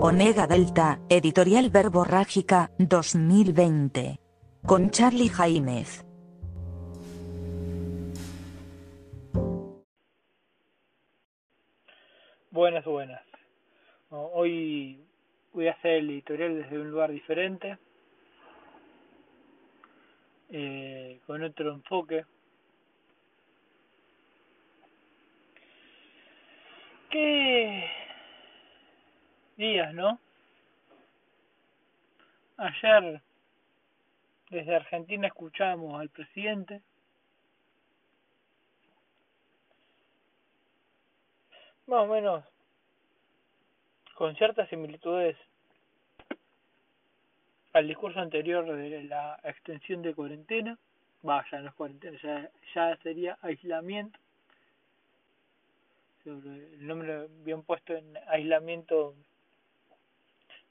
Omega 0.00 0.46
Delta, 0.46 1.00
Editorial 1.08 1.70
Verborrágica, 1.70 2.70
2020. 2.78 4.20
Con 4.64 4.90
Charlie 4.90 5.28
Jaimez. 5.28 6.06
Buenas, 12.52 12.84
buenas. 12.84 13.20
Hoy 14.10 15.04
voy 15.52 15.66
a 15.66 15.72
hacer 15.72 15.94
el 15.94 16.10
editorial 16.10 16.62
desde 16.62 16.78
un 16.78 16.92
lugar 16.92 17.10
diferente, 17.10 17.76
eh, 20.50 21.18
con 21.26 21.42
otro 21.42 21.72
enfoque. 21.72 22.24
¿Qué 27.10 27.57
días, 29.58 29.92
no? 29.92 30.20
Ayer 32.56 33.20
desde 34.50 34.76
Argentina 34.76 35.26
escuchamos 35.26 36.00
al 36.00 36.08
presidente. 36.08 36.80
Más 41.86 42.04
o 42.04 42.06
menos 42.06 42.44
con 44.14 44.34
ciertas 44.36 44.68
similitudes 44.68 45.36
al 47.72 47.86
discurso 47.86 48.20
anterior 48.20 48.64
de 48.64 49.04
la 49.04 49.40
extensión 49.42 50.02
de 50.02 50.14
cuarentena, 50.14 50.78
vaya, 51.22 51.60
no 51.60 51.68
es 51.68 51.74
cuarentena, 51.74 52.18
ya, 52.22 52.50
ya 52.74 52.96
sería 53.02 53.38
aislamiento, 53.42 54.18
el 56.24 56.86
nombre 56.86 57.28
bien 57.44 57.62
puesto 57.62 57.94
en 57.94 58.16
aislamiento 58.28 59.14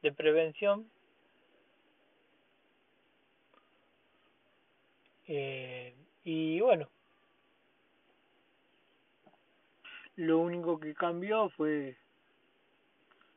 de 0.02 0.12
prevención. 0.12 0.90
Eh, 5.28 5.96
y 6.24 6.60
bueno, 6.62 6.90
lo 10.16 10.40
único 10.40 10.80
que 10.80 10.94
cambió 10.94 11.50
fue 11.50 11.98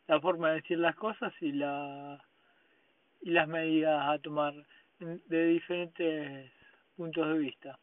la 0.07 0.21
forma 0.21 0.51
de 0.51 0.57
decir 0.57 0.79
las 0.79 0.97
cosas 0.97 1.33
y 1.41 1.53
la 1.53 2.25
y 3.23 3.31
las 3.31 3.47
medidas 3.49 4.09
a 4.09 4.19
tomar 4.19 4.55
de 4.99 5.47
diferentes 5.47 6.51
puntos 6.97 7.29
de 7.29 7.39
vista. 7.39 7.79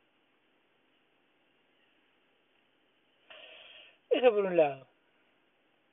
Eso 4.10 4.32
por 4.32 4.46
un 4.46 4.58
lado. 4.58 4.88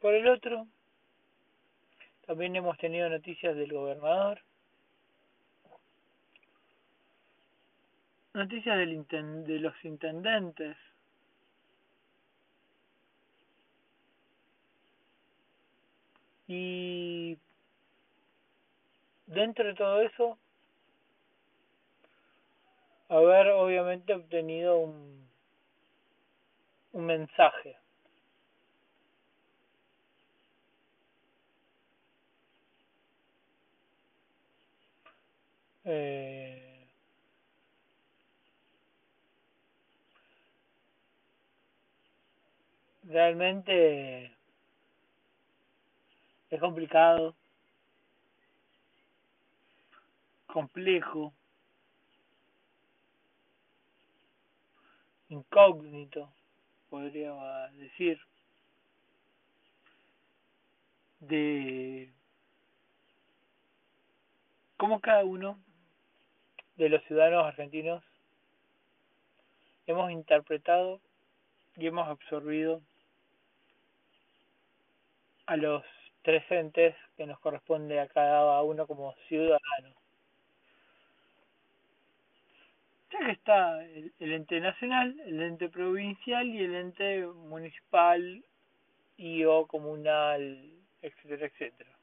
Por 0.00 0.14
el 0.14 0.28
otro, 0.28 0.66
también 2.27 2.56
hemos 2.56 2.77
tenido 2.78 3.08
noticias 3.08 3.55
del 3.56 3.72
gobernador, 3.72 4.41
noticias 8.33 8.78
del 8.78 9.06
de 9.44 9.58
los 9.61 9.84
intendentes, 9.84 10.77
y 16.47 17.39
dentro 19.27 19.64
de 19.64 19.75
todo 19.75 20.00
eso, 20.00 20.39
haber 23.08 23.48
obviamente 23.50 24.14
obtenido 24.14 24.78
un, 24.78 25.28
un 26.92 27.06
mensaje 27.06 27.77
Eh, 35.84 36.89
realmente 43.02 44.34
es 46.48 46.61
complicado, 46.61 47.34
complejo, 50.46 51.34
incógnito, 55.28 56.33
podría 56.89 57.34
decir, 57.72 58.18
de 61.20 62.11
cómo 64.77 65.01
cada 65.01 65.24
uno 65.24 65.58
de 66.77 66.89
los 66.89 67.02
ciudadanos 67.05 67.46
argentinos 67.46 68.02
hemos 69.86 70.11
interpretado 70.11 71.01
y 71.77 71.86
hemos 71.86 72.08
absorbido 72.08 72.80
a 75.46 75.57
los 75.57 75.84
tres 76.23 76.42
entes 76.51 76.96
que 77.17 77.27
nos 77.27 77.39
corresponde 77.40 78.01
a 78.01 78.08
cada 78.08 78.63
uno 78.63 78.86
como 78.86 79.14
ciudadano. 79.29 79.95
Ya 83.13 83.27
que 83.27 83.33
está 83.33 83.84
el, 83.84 84.13
ente 84.18 84.58
nacional, 84.58 85.20
el 85.27 85.42
ente 85.42 85.68
provincial 85.68 86.48
y 86.48 86.64
el 86.64 86.74
ente 86.74 87.27
municipal 87.27 88.42
y 89.17 89.45
o 89.45 89.67
comunal, 89.67 90.73
etcétera, 91.02 91.46
etcétera. 91.46 91.93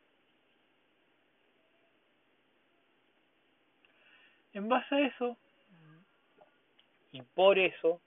En 4.54 4.68
base 4.68 4.96
a 4.96 5.00
eso, 5.08 5.38
y 7.12 7.22
por 7.22 7.58
eso, 7.58 8.02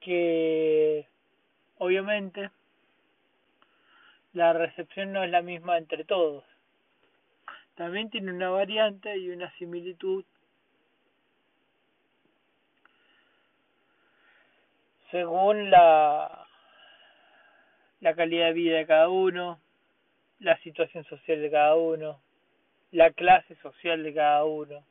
que 0.00 1.06
obviamente 1.78 2.50
la 4.32 4.52
recepción 4.52 5.12
no 5.12 5.22
es 5.22 5.30
la 5.30 5.42
misma 5.42 5.78
entre 5.78 6.04
todos. 6.04 6.44
También 7.76 8.10
tiene 8.10 8.32
una 8.32 8.50
variante 8.50 9.16
y 9.16 9.30
una 9.30 9.50
similitud 9.58 10.24
según 15.12 15.70
la, 15.70 16.46
la 18.00 18.14
calidad 18.16 18.46
de 18.46 18.52
vida 18.54 18.78
de 18.78 18.86
cada 18.86 19.08
uno, 19.10 19.60
la 20.40 20.56
situación 20.62 21.04
social 21.04 21.40
de 21.40 21.50
cada 21.50 21.76
uno, 21.76 22.18
la 22.92 23.10
clase 23.10 23.56
social 23.56 24.02
de 24.02 24.14
cada 24.14 24.44
uno, 24.44 24.84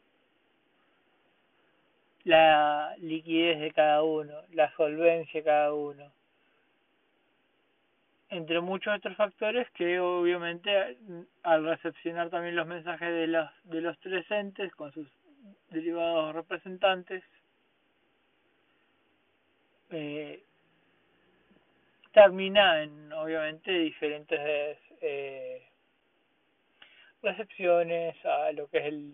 la 2.24 2.96
liquidez 3.00 3.60
de 3.60 3.72
cada 3.72 4.04
uno, 4.04 4.34
la 4.54 4.72
solvencia 4.76 5.40
de 5.40 5.46
cada 5.46 5.74
uno, 5.74 6.12
entre 8.30 8.62
muchos 8.62 8.96
otros 8.96 9.16
factores 9.18 9.70
que 9.72 10.00
obviamente 10.00 10.98
al 11.44 11.66
recepcionar 11.66 12.30
también 12.30 12.56
los 12.56 12.66
mensajes 12.66 13.10
de 13.10 13.28
los, 13.28 13.50
de 13.66 13.82
los 13.82 14.00
tres 14.00 14.30
entes 14.32 14.74
con 14.76 14.92
sus 14.94 15.08
derivados 15.70 16.34
representantes, 16.34 17.24
eh, 19.90 20.44
termina 22.14 22.84
en 22.84 23.12
obviamente 23.14 23.72
diferentes 23.72 24.78
eh, 25.02 25.51
recepciones 27.22 28.16
a 28.26 28.52
lo 28.52 28.68
que 28.68 28.78
es 28.80 28.86
el, 28.86 29.14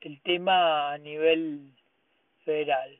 el, 0.00 0.20
tema 0.22 0.92
a 0.92 0.98
nivel 0.98 1.72
federal, 2.44 2.98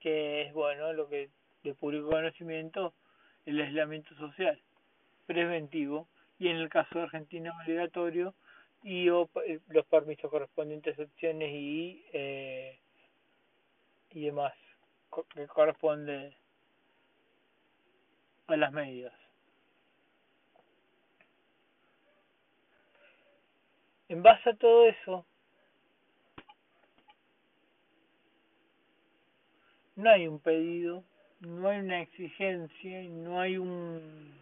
que 0.00 0.42
es 0.42 0.52
bueno 0.52 0.92
lo 0.92 1.08
que 1.08 1.30
de 1.62 1.74
público 1.74 2.10
conocimiento 2.10 2.92
el 3.46 3.60
aislamiento 3.60 4.14
social 4.16 4.60
preventivo 5.26 6.08
y 6.38 6.48
en 6.48 6.56
el 6.56 6.68
caso 6.68 6.98
de 6.98 7.04
Argentina 7.04 7.52
obligatorio 7.62 8.34
y 8.82 9.08
o, 9.10 9.28
eh, 9.46 9.60
los 9.68 9.86
permisos 9.86 10.30
correspondientes 10.30 10.98
opciones 10.98 11.50
y 11.52 12.04
eh, 12.12 12.78
y 14.10 14.26
demás 14.26 14.52
que 15.34 15.46
corresponde 15.46 16.34
a 18.48 18.56
las 18.56 18.72
medidas 18.72 19.21
En 24.12 24.22
base 24.22 24.50
a 24.50 24.54
todo 24.54 24.84
eso, 24.84 25.24
no 29.96 30.10
hay 30.10 30.28
un 30.28 30.38
pedido, 30.38 31.02
no 31.40 31.66
hay 31.70 31.78
una 31.78 32.02
exigencia, 32.02 33.04
no 33.04 33.40
hay 33.40 33.56
un, 33.56 34.34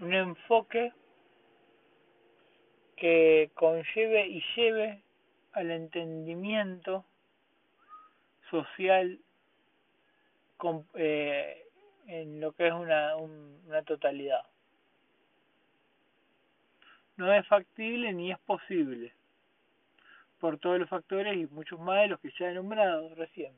un 0.00 0.14
enfoque 0.14 0.92
que 2.94 3.50
conlleve 3.54 4.28
y 4.28 4.44
lleve 4.54 5.02
al 5.54 5.72
entendimiento 5.72 7.04
social 8.48 9.18
eh, 10.94 11.66
en 12.06 12.40
lo 12.40 12.52
que 12.52 12.68
es 12.68 12.72
una, 12.72 13.16
una 13.16 13.82
totalidad. 13.82 14.44
No 17.18 17.32
es 17.32 17.46
factible 17.48 18.12
ni 18.12 18.30
es 18.30 18.38
posible 18.38 19.12
por 20.38 20.56
todos 20.58 20.78
los 20.78 20.88
factores 20.88 21.36
y 21.36 21.46
muchos 21.48 21.80
más 21.80 22.02
de 22.02 22.08
los 22.08 22.20
que 22.20 22.30
ya 22.38 22.48
he 22.48 22.54
nombrado 22.54 23.12
recién. 23.16 23.52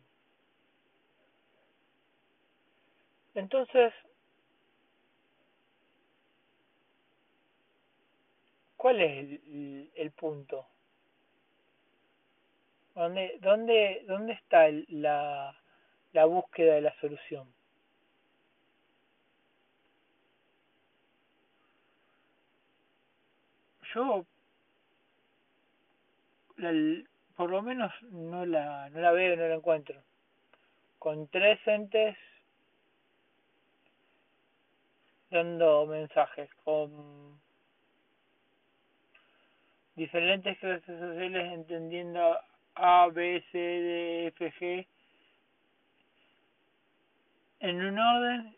Entonces, 3.34 3.92
¿cuál 8.78 9.00
es 9.02 9.40
el, 9.94 10.10
punto? 10.12 10.66
¿Dónde, 12.94 13.38
dónde, 13.42 14.04
dónde 14.08 14.32
está 14.32 14.68
la, 14.88 15.54
la 16.12 16.24
búsqueda 16.24 16.76
de 16.76 16.80
la 16.80 16.94
solución? 16.98 17.59
Yo 23.94 24.24
por 27.36 27.50
lo 27.50 27.62
menos 27.62 27.90
no 28.02 28.44
la, 28.44 28.90
no 28.90 29.00
la 29.00 29.12
veo, 29.12 29.36
no 29.36 29.48
la 29.48 29.54
encuentro. 29.54 30.02
Con 30.98 31.26
tres 31.28 31.58
entes 31.66 32.16
dando 35.30 35.86
mensajes, 35.86 36.50
con 36.64 37.40
diferentes 39.94 40.58
clases 40.58 41.00
sociales 41.00 41.52
entendiendo 41.52 42.38
A, 42.74 43.08
B, 43.08 43.42
C, 43.50 43.58
D, 43.58 44.26
F, 44.26 44.52
G 44.60 44.86
en 47.60 47.82
un 47.82 47.98
orden 47.98 48.56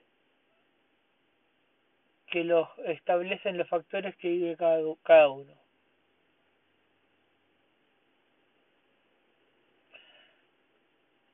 que 2.32 2.44
los 2.44 2.66
establecen 2.86 3.58
los 3.58 3.68
factores 3.68 4.16
que 4.16 4.28
vive 4.28 4.56
cada, 4.56 4.80
cada 5.02 5.28
uno. 5.28 5.52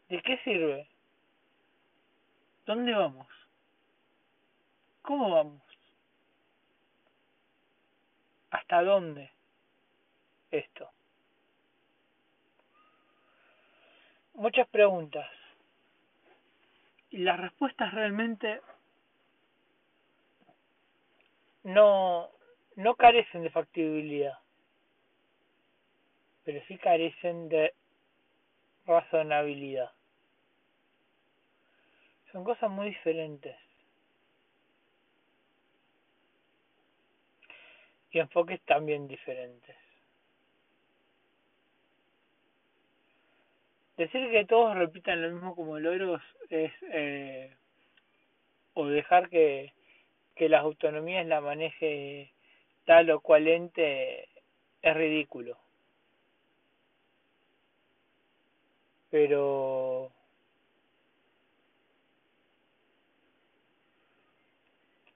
¿De 0.08 0.20
qué 0.22 0.38
sirve? 0.38 0.88
¿Dónde 2.66 2.92
vamos? 2.92 3.28
¿Cómo 5.02 5.30
vamos? 5.30 5.62
¿Hasta 8.50 8.82
dónde 8.82 9.30
esto? 10.50 10.90
Muchas 14.34 14.66
preguntas. 14.68 15.30
Y 17.10 17.18
las 17.18 17.38
respuestas 17.38 17.94
realmente 17.94 18.60
no, 21.68 22.30
no 22.76 22.96
carecen 22.96 23.42
de 23.42 23.50
factibilidad, 23.50 24.38
pero 26.44 26.64
sí 26.66 26.78
carecen 26.78 27.48
de 27.48 27.74
razonabilidad. 28.86 29.90
Son 32.32 32.42
cosas 32.44 32.70
muy 32.70 32.88
diferentes. 32.88 33.56
Y 38.10 38.18
enfoques 38.18 38.60
también 38.62 39.06
diferentes. 39.06 39.76
Decir 43.98 44.30
que 44.30 44.46
todos 44.46 44.74
repitan 44.74 45.20
lo 45.20 45.30
mismo 45.32 45.54
como 45.54 45.78
logros 45.78 46.22
es... 46.48 46.72
Eh, 46.92 47.54
o 48.74 48.86
dejar 48.86 49.28
que, 49.28 49.74
que 50.38 50.48
las 50.48 50.62
autonomías 50.62 51.26
la 51.26 51.40
maneje 51.40 52.32
tal 52.86 53.10
o 53.10 53.20
cual 53.20 53.48
ente 53.48 54.28
es 54.80 54.96
ridículo. 54.96 55.58
Pero 59.10 60.12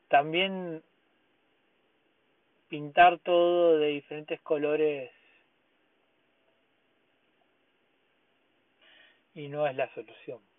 también 0.08 0.82
pintar 2.68 3.18
todo 3.20 3.78
de 3.78 3.88
diferentes 3.88 4.40
colores 4.40 5.10
y 9.34 9.48
no 9.48 9.66
es 9.66 9.76
la 9.76 9.92
solución. 9.94 10.51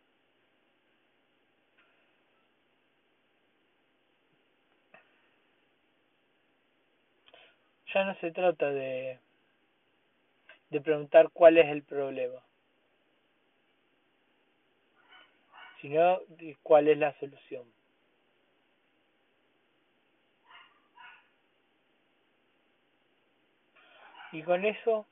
Ya 7.94 8.06
no 8.06 8.16
se 8.16 8.31
trata 8.31 8.72
de, 8.72 9.19
de 10.72 10.81
preguntar 10.81 11.30
cuál 11.31 11.60
es 11.60 11.68
el 11.68 11.84
problema, 11.84 12.42
sino 15.80 16.19
cuál 16.63 16.88
es 16.88 16.98
la 16.98 17.13
solución. 17.19 17.72
Y 24.31 24.42
con 24.42 24.66
eso 24.66 25.06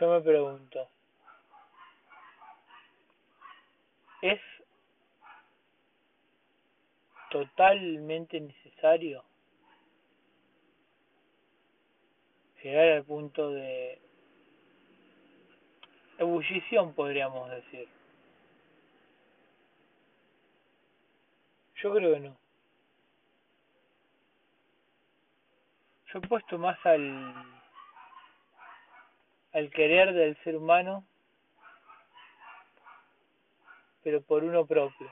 yo 0.00 0.10
me 0.10 0.20
pregunto, 0.20 0.88
¿es 4.22 4.40
totalmente 7.30 8.40
necesario 8.40 9.24
llegar 12.62 12.88
al 12.88 13.04
punto 13.04 13.50
de 13.50 14.00
ebullición, 16.18 16.92
podríamos 16.94 17.50
decir? 17.50 17.88
Yo 21.76 21.94
creo 21.94 22.14
que 22.14 22.20
no. 22.20 22.36
yo 26.12 26.18
he 26.18 26.22
puesto 26.26 26.58
más 26.58 26.78
al 26.86 27.34
al 29.52 29.70
querer 29.70 30.12
del 30.14 30.36
ser 30.42 30.56
humano 30.56 31.04
pero 34.02 34.22
por 34.22 34.44
uno 34.44 34.64
propio 34.66 35.10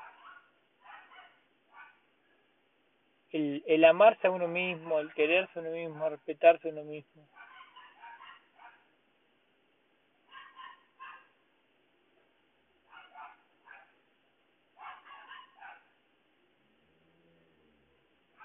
el, 3.37 3.63
el 3.67 3.85
amarse 3.85 4.27
a 4.27 4.31
uno 4.31 4.49
mismo 4.49 4.99
el 4.99 5.13
quererse 5.13 5.59
a 5.59 5.63
uno 5.63 5.71
mismo 5.71 6.09
respetarse 6.09 6.69
a 6.69 6.73
uno 6.73 6.85
mismo. 6.85 7.29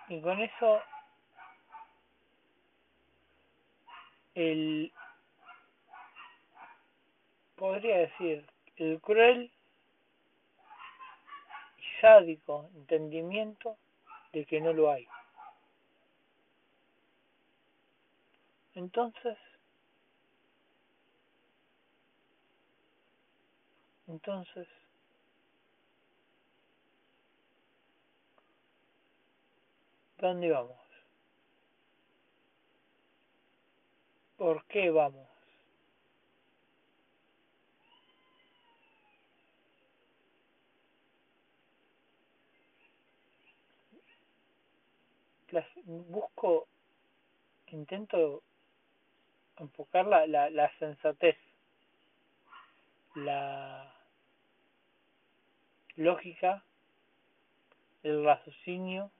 Y 0.09 0.21
con 0.21 0.41
eso 0.41 0.81
el 4.35 4.91
podría 7.55 7.97
decir 7.99 8.45
el 8.75 8.99
cruel 8.99 9.49
y 11.77 12.01
sádico 12.01 12.69
entendimiento 12.75 13.77
de 14.31 14.45
que 14.45 14.61
no 14.61 14.73
lo 14.73 14.91
hay. 14.91 15.07
Entonces, 18.73 19.37
entonces, 24.07 24.67
¿dónde 30.17 30.51
vamos? 30.51 30.77
¿Por 34.37 34.65
qué 34.65 34.89
vamos? 34.89 35.30
Busco, 45.85 46.67
intento 47.67 48.43
enfocar 49.57 50.07
la, 50.07 50.27
la, 50.27 50.49
la 50.49 50.71
sensatez, 50.77 51.37
la 53.15 53.93
lógica, 55.95 56.63
el 58.03 58.23
raciocinio 58.23 59.11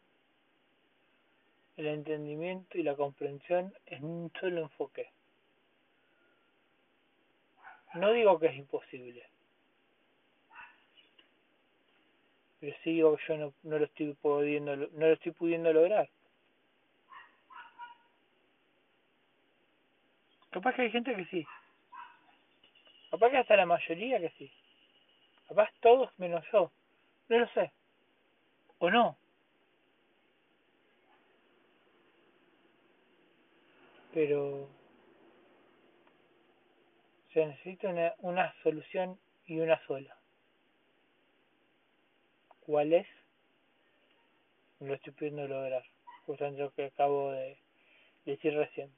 el 1.77 1.87
entendimiento 1.87 2.77
y 2.77 2.83
la 2.83 2.95
comprensión 2.95 3.73
en 3.85 4.03
un 4.03 4.31
solo 4.39 4.61
enfoque. 4.61 5.09
No 7.95 8.11
digo 8.13 8.39
que 8.39 8.47
es 8.47 8.55
imposible. 8.55 9.27
Pero 12.59 12.77
sí 12.83 12.91
digo 12.91 13.17
que 13.17 13.23
yo 13.27 13.37
no, 13.37 13.53
no 13.63 13.79
lo 13.79 13.85
estoy 13.85 14.13
pudiendo, 14.13 14.75
no 14.75 14.87
lo 14.87 15.13
estoy 15.13 15.31
pudiendo 15.31 15.73
lograr. 15.73 16.09
Capaz 20.51 20.75
que 20.75 20.81
hay 20.83 20.91
gente 20.91 21.15
que 21.15 21.25
sí. 21.25 21.47
Capaz 23.09 23.29
que 23.29 23.37
hasta 23.37 23.55
la 23.55 23.65
mayoría 23.65 24.19
que 24.19 24.29
sí. 24.37 24.51
Capaz 25.47 25.69
todos 25.79 26.11
menos 26.19 26.45
yo. 26.51 26.71
No 27.29 27.39
lo 27.39 27.47
sé. 27.49 27.71
¿O 28.79 28.89
no? 28.89 29.17
Pero 34.13 34.67
se 37.33 37.45
necesita 37.45 37.87
una, 37.87 38.13
una 38.19 38.53
solución 38.63 39.17
y 39.45 39.59
una 39.59 39.79
sola. 39.85 40.17
¿Cuál 42.61 42.93
es? 42.93 43.07
Lo 44.81 44.93
estoy 44.93 45.13
pudiendo 45.13 45.47
lograr. 45.47 45.83
Justamente 46.25 46.61
lo 46.61 46.71
que 46.71 46.85
acabo 46.85 47.31
de 47.31 47.57
decir 48.25 48.53
recién. 48.53 48.91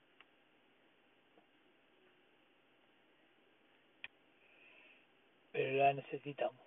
Pero 5.54 5.73
la 5.84 5.92
necesitamos. 5.92 6.66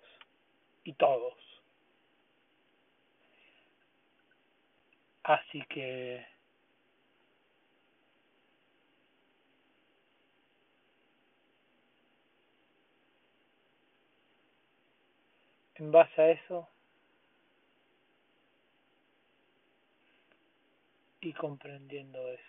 Y 0.84 0.92
todos. 0.94 1.34
Así 5.24 5.62
que 5.68 6.24
en 15.74 15.92
base 15.92 16.22
a 16.22 16.30
eso 16.30 16.68
y 21.20 21.32
comprendiendo 21.34 22.18
eso. 22.28 22.42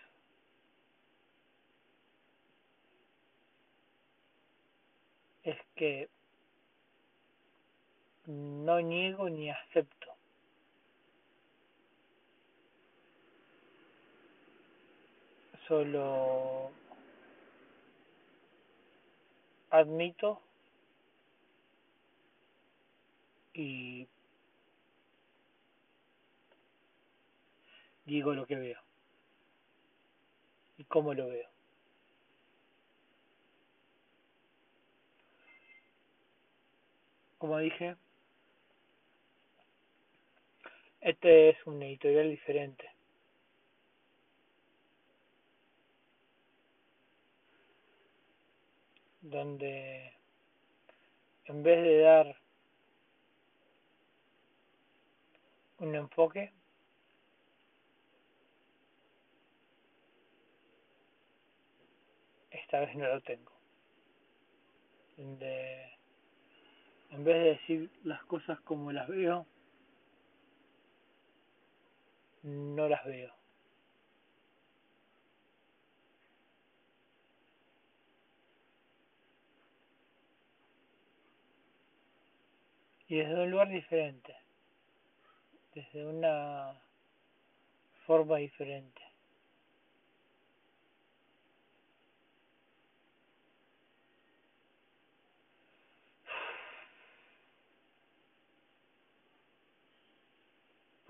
Es 5.42 5.58
que 5.74 6.08
no 8.30 8.80
niego 8.80 9.28
ni 9.28 9.50
acepto. 9.50 10.14
Solo 15.66 16.70
admito 19.70 20.40
y 23.52 24.08
digo 28.04 28.34
lo 28.34 28.46
que 28.46 28.56
veo 28.56 28.80
y 30.78 30.84
cómo 30.84 31.14
lo 31.14 31.28
veo. 31.28 31.48
Como 37.38 37.58
dije, 37.58 37.96
este 41.00 41.50
es 41.50 41.66
un 41.66 41.82
editorial 41.82 42.30
diferente. 42.30 42.90
Donde 49.22 50.12
en 51.44 51.62
vez 51.62 51.82
de 51.82 51.98
dar 52.00 52.36
un 55.78 55.94
enfoque 55.94 56.52
esta 62.50 62.80
vez 62.80 62.94
no 62.96 63.06
lo 63.06 63.20
tengo 63.22 63.52
donde 65.16 65.92
en 67.10 67.24
vez 67.24 67.34
de 67.36 67.50
decir 67.50 67.90
las 68.04 68.22
cosas 68.24 68.60
como 68.60 68.92
las 68.92 69.08
veo 69.08 69.46
no 72.42 72.88
las 72.88 73.04
veo 73.04 73.32
y 83.08 83.16
desde 83.16 83.42
un 83.42 83.50
lugar 83.50 83.68
diferente 83.68 84.34
desde 85.74 86.04
una 86.04 86.74
forma 88.06 88.38
diferente. 88.38 89.09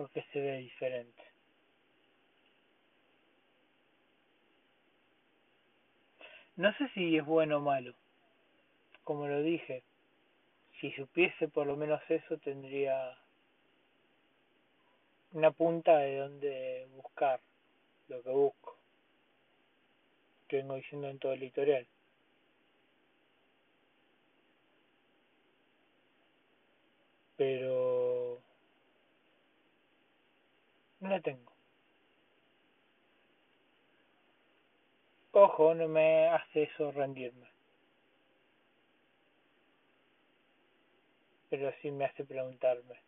Porque 0.00 0.24
se 0.32 0.40
ve 0.40 0.56
diferente. 0.56 1.22
No 6.56 6.72
sé 6.78 6.88
si 6.94 7.18
es 7.18 7.26
bueno 7.26 7.58
o 7.58 7.60
malo. 7.60 7.92
Como 9.04 9.26
lo 9.28 9.42
dije, 9.42 9.82
si 10.80 10.90
supiese 10.92 11.48
por 11.48 11.66
lo 11.66 11.76
menos 11.76 12.00
eso 12.08 12.38
tendría 12.38 13.14
una 15.32 15.50
punta 15.50 15.98
de 15.98 16.16
donde 16.16 16.88
buscar 16.96 17.38
lo 18.08 18.22
que 18.22 18.30
busco. 18.30 18.78
Que 20.48 20.56
vengo 20.56 20.76
diciendo 20.76 21.10
en 21.10 21.18
todo 21.18 21.34
el 21.34 21.40
litoral. 21.40 21.86
Pero 27.36 27.99
no 31.00 31.08
la 31.10 31.20
tengo. 31.20 31.52
Ojo, 35.32 35.74
no 35.74 35.88
me 35.88 36.28
hace 36.28 36.64
eso 36.64 36.92
rendirme. 36.92 37.48
Pero 41.48 41.72
sí 41.82 41.90
me 41.90 42.04
hace 42.04 42.24
preguntarme. 42.24 43.00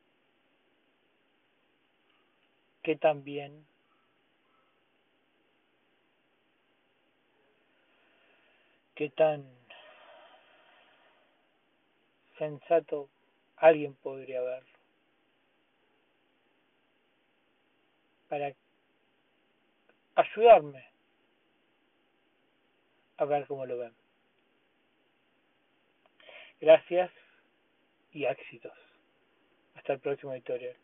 que 2.83 2.97
también 2.97 3.65
qué 8.95 9.09
tan 9.11 9.45
sensato 12.39 13.09
alguien 13.57 13.95
podría 13.95 14.41
verlo 14.43 14.72
para 18.33 18.51
ayudarme 20.15 20.83
a 23.19 23.27
ver 23.27 23.47
cómo 23.47 23.67
lo 23.67 23.77
ven. 23.77 23.93
Gracias 26.59 27.11
y 28.13 28.25
éxitos. 28.25 28.73
Hasta 29.75 29.93
el 29.93 30.01
próximo 30.01 30.33
editorial. 30.33 30.75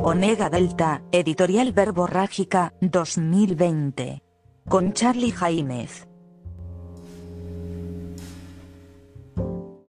Omega 0.00 0.50
Delta, 0.50 1.02
Editorial 1.12 1.72
Verborrágica, 1.72 2.72
2020. 2.80 4.22
Con 4.68 4.92
Charlie 4.92 5.30
Jaimez. 5.30 6.15